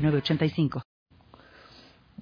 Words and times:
906985. 0.00 0.82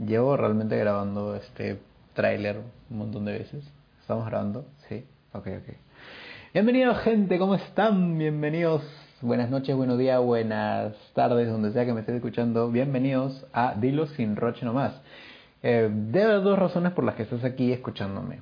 Llevo 0.04 0.36
realmente 0.36 0.76
grabando 0.76 1.34
este 1.36 1.78
tráiler 2.14 2.60
un 2.90 2.98
montón 2.98 3.24
de 3.24 3.32
veces. 3.32 3.64
¿Estamos 4.00 4.26
grabando? 4.26 4.66
Sí. 4.88 5.04
Ok, 5.32 5.46
ok. 5.46 5.74
Bienvenidos 6.52 6.98
gente, 7.00 7.38
¿cómo 7.38 7.54
están? 7.54 8.18
Bienvenidos. 8.18 8.82
Buenas 9.20 9.50
noches, 9.50 9.76
buenos 9.76 9.98
días, 9.98 10.20
buenas 10.20 10.94
tardes, 11.14 11.50
donde 11.50 11.72
sea 11.72 11.84
que 11.84 11.92
me 11.92 12.00
estés 12.00 12.16
escuchando. 12.16 12.70
Bienvenidos 12.70 13.46
a 13.52 13.74
Dilo 13.74 14.06
sin 14.06 14.36
Roche 14.36 14.64
nomás. 14.64 15.00
Eh, 15.62 15.90
debe 15.92 16.24
haber 16.24 16.42
dos 16.42 16.58
razones 16.58 16.92
por 16.92 17.04
las 17.04 17.14
que 17.14 17.24
estás 17.24 17.44
aquí 17.44 17.72
escuchándome. 17.72 18.40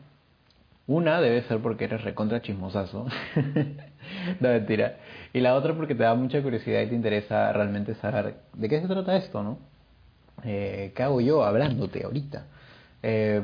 Una 0.86 1.20
debe 1.20 1.42
ser 1.42 1.60
porque 1.60 1.84
eres 1.84 2.04
recontra 2.04 2.42
chismosazo. 2.42 3.06
no, 4.40 4.48
mentira. 4.48 4.96
Y 5.32 5.40
la 5.40 5.54
otra 5.54 5.74
porque 5.74 5.94
te 5.94 6.02
da 6.02 6.14
mucha 6.14 6.42
curiosidad 6.42 6.82
y 6.82 6.88
te 6.88 6.94
interesa 6.94 7.52
realmente 7.52 7.94
saber 7.96 8.36
de 8.54 8.68
qué 8.68 8.80
se 8.80 8.86
trata 8.86 9.16
esto, 9.16 9.42
¿no? 9.42 9.58
Eh, 10.44 10.92
¿Qué 10.94 11.02
hago 11.02 11.20
yo 11.20 11.44
hablándote 11.44 12.04
ahorita? 12.04 12.46
Eh, 13.02 13.42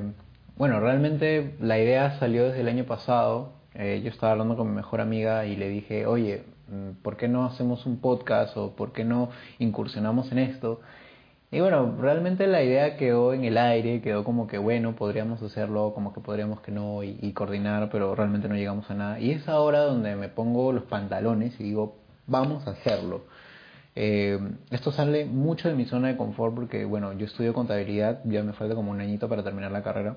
bueno, 0.57 0.81
realmente 0.81 1.55
la 1.61 1.79
idea 1.79 2.19
salió 2.19 2.45
desde 2.45 2.61
el 2.61 2.69
año 2.69 2.85
pasado. 2.85 3.53
Eh, 3.75 4.01
yo 4.05 4.11
estaba 4.11 4.33
hablando 4.33 4.57
con 4.57 4.69
mi 4.69 4.77
mejor 4.77 5.01
amiga 5.01 5.47
y 5.47 5.57
le 5.57 5.69
dije, 5.69 6.07
oye, 6.07 6.45
mm, 6.69 7.03
¿por 7.03 7.17
qué 7.17 7.29
no 7.29 7.47
hacemos 7.47 7.87
un 7.87 7.99
podcast 7.99 8.57
o 8.57 8.77
por 8.77 8.93
qué 8.93 9.05
no 9.05 9.31
incursionamos 9.59 10.31
en 10.33 10.39
esto? 10.39 10.81
Y 11.53 11.61
bueno, 11.61 11.97
realmente 12.01 12.47
la 12.47 12.63
idea 12.63 12.97
quedó 12.97 13.35
en 13.35 13.45
el 13.45 13.59
aire, 13.59 14.01
quedó 14.01 14.25
como 14.25 14.47
que 14.47 14.57
bueno, 14.57 14.97
podríamos 14.97 15.43
hacerlo, 15.43 15.93
como 15.95 16.15
que 16.15 16.21
podríamos 16.23 16.63
que 16.63 16.73
no 16.73 17.03
y, 17.03 17.33
coordinar, 17.35 17.91
pero 17.91 18.15
realmente 18.15 18.49
no 18.49 18.55
llegamos 18.55 18.91
a 18.91 18.95
nada. 18.95 19.21
Y 19.21 19.33
es 19.33 19.47
ahora 19.49 19.81
donde 19.81 20.17
me 20.17 20.31
pongo 20.31 20.73
los 20.73 20.85
pantalones 20.85 21.61
y 21.61 21.65
digo, 21.65 21.99
vamos 22.27 22.67
a 22.67 22.71
hacerlo. 22.71 23.27
Eh, 23.95 24.39
esto 24.71 24.93
sale 24.93 25.27
mucho 25.27 25.69
de 25.69 25.75
mi 25.75 25.85
zona 25.85 26.09
de 26.09 26.17
confort 26.17 26.55
porque, 26.55 26.87
bueno, 26.87 27.13
yo 27.13 27.27
estudio 27.27 27.53
contabilidad, 27.53 28.21
ya 28.25 28.43
me 28.43 28.55
falta 28.55 28.75
como 28.75 28.91
un 28.91 29.03
añito 29.03 29.29
para 29.29 29.43
terminar 29.45 29.73
la 29.73 29.83
carrera. 29.83 30.17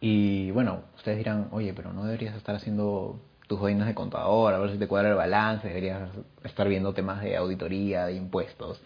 Y 0.00 0.50
bueno, 0.50 0.80
ustedes 0.96 1.18
dirán, 1.18 1.46
oye, 1.52 1.72
pero 1.74 1.92
no 1.92 2.04
deberías 2.06 2.34
estar 2.34 2.56
haciendo 2.56 3.20
tus 3.46 3.60
vainas 3.60 3.86
de 3.86 3.94
contador, 3.94 4.52
a 4.52 4.58
ver 4.58 4.72
si 4.72 4.78
te 4.78 4.88
cuadra 4.88 5.10
el 5.10 5.14
balance, 5.14 5.68
deberías 5.68 6.10
estar 6.42 6.68
viendo 6.68 6.92
temas 6.92 7.22
de 7.22 7.36
auditoría, 7.36 8.06
de 8.06 8.14
impuestos. 8.16 8.82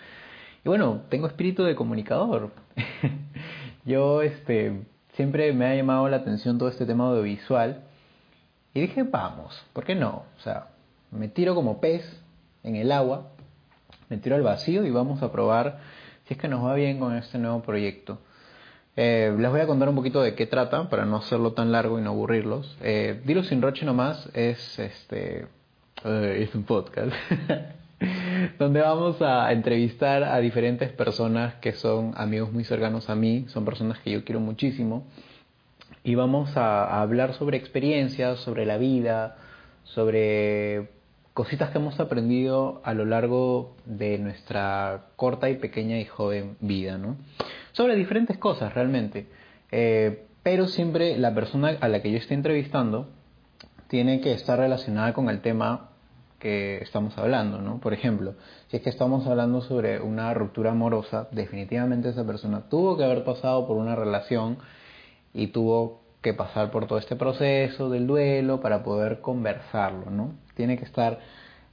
Y 0.64 0.68
bueno, 0.68 1.02
tengo 1.08 1.26
espíritu 1.26 1.64
de 1.64 1.74
comunicador. 1.74 2.50
Yo 3.84 4.22
este, 4.22 4.82
siempre 5.14 5.52
me 5.52 5.66
ha 5.66 5.74
llamado 5.74 6.08
la 6.08 6.18
atención 6.18 6.58
todo 6.58 6.68
este 6.68 6.86
tema 6.86 7.08
audiovisual 7.08 7.82
y 8.74 8.80
dije, 8.80 9.02
vamos, 9.02 9.64
¿por 9.72 9.84
qué 9.84 9.94
no? 9.94 10.24
O 10.36 10.40
sea, 10.42 10.68
me 11.10 11.28
tiro 11.28 11.54
como 11.54 11.80
pez 11.80 12.04
en 12.62 12.76
el 12.76 12.92
agua, 12.92 13.28
me 14.08 14.18
tiro 14.18 14.36
al 14.36 14.42
vacío 14.42 14.84
y 14.84 14.90
vamos 14.90 15.22
a 15.22 15.32
probar 15.32 15.80
si 16.26 16.34
es 16.34 16.40
que 16.40 16.48
nos 16.48 16.64
va 16.64 16.74
bien 16.74 16.98
con 16.98 17.16
este 17.16 17.38
nuevo 17.38 17.62
proyecto. 17.62 18.18
Eh, 18.96 19.34
les 19.38 19.50
voy 19.50 19.60
a 19.60 19.66
contar 19.66 19.88
un 19.88 19.94
poquito 19.94 20.20
de 20.22 20.34
qué 20.34 20.46
trata 20.46 20.88
para 20.88 21.04
no 21.04 21.16
hacerlo 21.16 21.52
tan 21.52 21.72
largo 21.72 21.98
y 21.98 22.02
no 22.02 22.10
aburrirlos. 22.10 22.76
Eh, 22.82 23.22
Dilo 23.24 23.44
sin 23.44 23.62
roche 23.62 23.86
nomás 23.86 24.28
es 24.34 24.78
este 24.78 25.46
eh, 26.04 26.38
es 26.42 26.54
un 26.54 26.64
podcast 26.64 27.12
donde 28.58 28.80
vamos 28.80 29.20
a 29.20 29.52
entrevistar 29.52 30.22
a 30.24 30.38
diferentes 30.38 30.90
personas 30.92 31.54
que 31.56 31.72
son 31.72 32.12
amigos 32.16 32.52
muy 32.52 32.64
cercanos 32.64 33.10
a 33.10 33.14
mí, 33.14 33.46
son 33.48 33.64
personas 33.64 33.98
que 34.00 34.10
yo 34.10 34.24
quiero 34.24 34.40
muchísimo, 34.40 35.06
y 36.04 36.14
vamos 36.14 36.56
a, 36.56 37.00
hablar 37.00 37.34
sobre 37.34 37.58
experiencias, 37.58 38.40
sobre 38.40 38.64
la 38.64 38.78
vida, 38.78 39.36
sobre 39.84 40.90
cositas 41.34 41.70
que 41.70 41.78
hemos 41.78 42.00
aprendido 42.00 42.80
a 42.84 42.94
lo 42.94 43.04
largo 43.04 43.76
de 43.84 44.18
nuestra 44.18 45.06
corta 45.16 45.50
y 45.50 45.56
pequeña 45.56 45.98
y 45.98 46.04
joven 46.04 46.56
vida, 46.60 46.98
¿no? 46.98 47.16
Sobre 47.72 47.94
diferentes 47.96 48.38
cosas 48.38 48.74
realmente, 48.74 49.26
eh, 49.70 50.24
pero 50.42 50.66
siempre 50.66 51.16
la 51.18 51.34
persona 51.34 51.76
a 51.80 51.88
la 51.88 52.02
que 52.02 52.10
yo 52.10 52.18
estoy 52.18 52.36
entrevistando 52.36 53.08
tiene 53.88 54.20
que 54.20 54.32
estar 54.32 54.58
relacionada 54.58 55.12
con 55.12 55.28
el 55.28 55.40
tema 55.40 55.90
que 56.38 56.78
estamos 56.78 57.16
hablando, 57.18 57.60
¿no? 57.60 57.80
Por 57.80 57.92
ejemplo, 57.92 58.34
si 58.68 58.76
es 58.76 58.82
que 58.82 58.90
estamos 58.90 59.26
hablando 59.26 59.60
sobre 59.60 60.00
una 60.00 60.32
ruptura 60.34 60.70
amorosa, 60.70 61.28
definitivamente 61.32 62.10
esa 62.10 62.24
persona 62.24 62.68
tuvo 62.68 62.96
que 62.96 63.04
haber 63.04 63.24
pasado 63.24 63.66
por 63.66 63.76
una 63.76 63.96
relación 63.96 64.58
y 65.34 65.48
tuvo 65.48 66.00
que 66.22 66.34
pasar 66.34 66.70
por 66.70 66.86
todo 66.86 66.98
este 66.98 67.16
proceso 67.16 67.90
del 67.90 68.06
duelo 68.06 68.60
para 68.60 68.82
poder 68.82 69.20
conversarlo, 69.20 70.10
¿no? 70.10 70.34
Tiene 70.54 70.76
que 70.76 70.84
estar, 70.84 71.18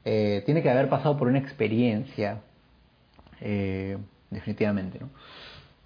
eh, 0.03 0.44
tiene 0.46 0.62
que 0.62 0.70
haber 0.70 0.90
pasado 0.90 1.18
por 1.18 1.28
una 1.28 1.40
experiencia, 1.40 2.42
eh, 3.42 3.97
definitivamente, 4.30 5.00
¿no? 5.00 5.09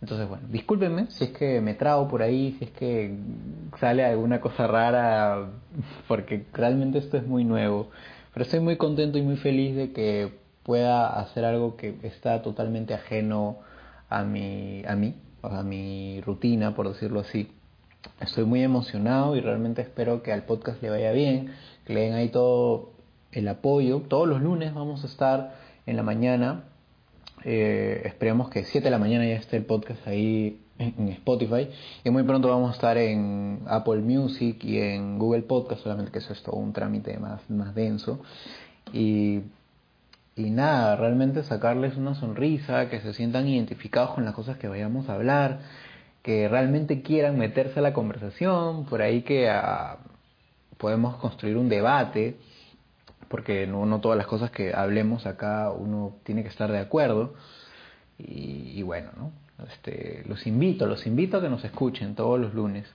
Entonces, 0.01 0.29
bueno, 0.29 0.47
discúlpenme 0.49 1.07
si 1.11 1.25
es 1.25 1.29
que 1.31 1.59
me 1.59 1.73
trago 1.73 2.07
por 2.07 2.21
ahí, 2.21 2.55
si 2.57 2.65
es 2.65 2.71
que 2.71 3.17
sale 3.79 4.05
alguna 4.05 4.39
cosa 4.39 4.65
rara, 4.65 5.49
porque 6.07 6.45
realmente 6.53 6.99
esto 6.99 7.17
es 7.17 7.27
muy 7.27 7.43
nuevo. 7.43 7.89
Pero 8.39 8.45
estoy 8.45 8.61
muy 8.61 8.77
contento 8.77 9.17
y 9.17 9.21
muy 9.21 9.35
feliz 9.35 9.75
de 9.75 9.91
que 9.91 10.31
pueda 10.63 11.19
hacer 11.19 11.43
algo 11.43 11.75
que 11.75 11.97
está 12.03 12.41
totalmente 12.41 12.93
ajeno 12.93 13.57
a 14.07 14.23
mi, 14.23 14.81
a 14.87 14.95
mí, 14.95 15.13
a 15.41 15.61
mi 15.61 16.21
rutina, 16.21 16.73
por 16.73 16.87
decirlo 16.87 17.19
así. 17.19 17.51
Estoy 18.21 18.45
muy 18.45 18.63
emocionado 18.63 19.35
y 19.35 19.41
realmente 19.41 19.81
espero 19.81 20.23
que 20.23 20.31
al 20.31 20.43
podcast 20.43 20.81
le 20.81 20.89
vaya 20.89 21.11
bien, 21.11 21.53
que 21.83 21.93
le 21.93 21.99
den 21.99 22.13
ahí 22.13 22.29
todo 22.29 22.91
el 23.33 23.45
apoyo. 23.49 24.03
Todos 24.07 24.25
los 24.25 24.41
lunes 24.41 24.73
vamos 24.73 25.03
a 25.03 25.07
estar 25.07 25.55
en 25.85 25.97
la 25.97 26.03
mañana. 26.03 26.63
Eh, 27.43 28.01
esperemos 28.05 28.49
que 28.49 28.63
7 28.63 28.83
de 28.83 28.91
la 28.91 28.99
mañana 28.99 29.25
ya 29.25 29.35
esté 29.35 29.57
el 29.57 29.65
podcast 29.65 30.05
ahí 30.07 30.59
en 30.79 31.09
Spotify. 31.09 31.69
Y 32.03 32.09
muy 32.09 32.23
pronto 32.23 32.49
vamos 32.49 32.71
a 32.71 32.73
estar 32.73 32.97
en 32.97 33.61
Apple 33.67 34.01
Music 34.01 34.63
y 34.63 34.79
en 34.79 35.19
Google 35.19 35.43
Podcast, 35.43 35.83
solamente 35.83 36.11
que 36.11 36.19
eso 36.19 36.33
es 36.33 36.41
todo 36.41 36.55
un 36.55 36.73
trámite 36.73 37.17
más, 37.19 37.47
más 37.49 37.75
denso. 37.75 38.21
Y, 38.93 39.41
y 40.35 40.49
nada, 40.49 40.95
realmente 40.95 41.43
sacarles 41.43 41.97
una 41.97 42.15
sonrisa, 42.15 42.89
que 42.89 43.01
se 43.01 43.13
sientan 43.13 43.47
identificados 43.47 44.11
con 44.11 44.25
las 44.25 44.33
cosas 44.33 44.57
que 44.57 44.67
vayamos 44.67 45.09
a 45.09 45.15
hablar, 45.15 45.59
que 46.23 46.47
realmente 46.47 47.01
quieran 47.01 47.37
meterse 47.37 47.79
a 47.79 47.81
la 47.81 47.93
conversación, 47.93 48.85
por 48.85 49.01
ahí 49.01 49.21
que 49.21 49.49
ah, 49.49 49.97
podemos 50.77 51.17
construir 51.17 51.57
un 51.57 51.69
debate, 51.69 52.37
porque 53.29 53.67
no, 53.67 54.01
todas 54.01 54.17
las 54.17 54.27
cosas 54.27 54.51
que 54.51 54.73
hablemos 54.73 55.25
acá 55.25 55.71
uno 55.71 56.17
tiene 56.23 56.43
que 56.43 56.49
estar 56.49 56.71
de 56.71 56.79
acuerdo. 56.79 57.35
Y, 58.17 58.73
y 58.75 58.83
bueno, 58.83 59.11
¿no? 59.17 59.31
Este, 59.67 60.23
los 60.27 60.45
invito, 60.47 60.87
los 60.87 61.05
invito 61.05 61.37
a 61.37 61.41
que 61.41 61.49
nos 61.49 61.63
escuchen 61.63 62.15
todos 62.15 62.39
los 62.39 62.53
lunes. 62.53 62.87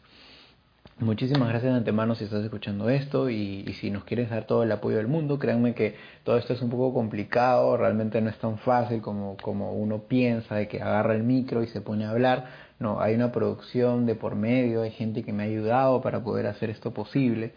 Muchísimas 1.01 1.49
gracias 1.49 1.73
de 1.73 1.79
antemano 1.79 2.15
si 2.15 2.25
estás 2.25 2.45
escuchando 2.45 2.89
esto 2.89 3.29
y, 3.29 3.65
y, 3.67 3.73
si 3.75 3.91
nos 3.91 4.05
quieres 4.05 4.31
dar 4.31 4.47
todo 4.47 4.63
el 4.63 4.71
apoyo 4.71 4.99
del 4.99 5.09
mundo, 5.09 5.41
créanme 5.41 5.75
que 5.75 5.97
todo 6.23 6.37
esto 6.39 6.53
es 6.53 6.63
un 6.63 6.71
poco 6.71 6.95
complicado, 6.95 7.77
realmente 7.77 8.21
no 8.21 8.31
es 8.31 8.39
tan 8.39 8.59
fácil 8.59 9.03
como, 9.03 9.37
como 9.39 9.73
uno 9.73 10.05
piensa 10.05 10.55
de 10.55 10.69
que 10.69 10.81
agarra 10.81 11.17
el 11.17 11.25
micro 11.25 11.65
y 11.65 11.67
se 11.67 11.81
pone 11.81 12.05
a 12.05 12.11
hablar. 12.11 12.47
No, 12.79 13.01
hay 13.01 13.15
una 13.17 13.33
producción 13.33 14.07
de 14.07 14.15
por 14.15 14.37
medio, 14.37 14.83
hay 14.83 14.93
gente 14.93 15.25
que 15.25 15.33
me 15.33 15.43
ha 15.43 15.47
ayudado 15.47 16.01
para 16.01 16.23
poder 16.23 16.47
hacer 16.47 16.71
esto 16.71 16.93
posible. 16.93 17.55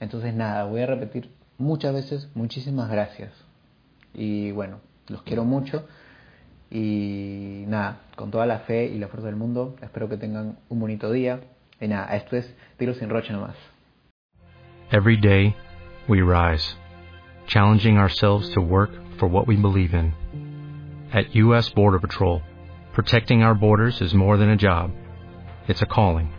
Entonces 0.00 0.34
nada, 0.34 0.64
voy 0.64 0.80
a 0.80 0.86
repetir 0.86 1.30
muchas 1.58 1.94
veces 1.94 2.28
muchísimas 2.34 2.90
gracias. 2.90 3.32
Y 4.14 4.50
bueno, 4.52 4.80
los 5.08 5.22
quiero 5.22 5.44
mucho. 5.44 5.86
Y 6.70 7.64
nada, 7.68 8.00
con 8.16 8.30
toda 8.30 8.46
la 8.46 8.60
fe 8.60 8.86
y 8.86 8.98
la 8.98 9.08
fuerza 9.08 9.26
del 9.26 9.36
mundo, 9.36 9.76
espero 9.82 10.08
que 10.08 10.16
tengan 10.16 10.58
un 10.68 10.80
bonito 10.80 11.12
día. 11.12 11.40
Y 11.80 11.88
nada, 11.88 12.16
esto 12.16 12.36
es 12.36 12.54
Tiro 12.76 12.94
sin 12.94 13.08
Rocha 13.08 13.32
nomás. 13.32 13.56
Every 14.90 15.16
day, 15.16 15.54
we 16.08 16.22
rise, 16.22 16.76
challenging 17.46 17.98
ourselves 17.98 18.50
to 18.50 18.60
work 18.60 18.90
for 19.18 19.28
what 19.28 19.46
we 19.46 19.56
believe 19.56 19.94
in. 19.94 20.12
At 21.12 21.34
U.S. 21.34 21.70
Border 21.70 21.98
Patrol, 21.98 22.42
protecting 22.92 23.42
our 23.42 23.54
borders 23.54 24.00
is 24.00 24.14
more 24.14 24.36
than 24.36 24.50
a 24.50 24.56
job, 24.56 24.90
it's 25.68 25.82
a 25.82 25.86
calling. 25.86 26.32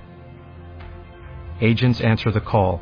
Agents 1.62 2.02
answer 2.02 2.32
the 2.32 2.42
call, 2.42 2.82